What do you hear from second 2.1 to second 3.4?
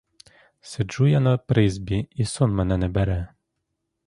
і сон мене не бере.